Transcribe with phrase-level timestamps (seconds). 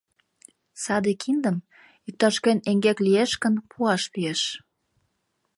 [0.83, 1.57] Саде киндым,
[2.07, 4.41] иктаж-кӧн эҥгек лиеш гын, пуаш лиеш.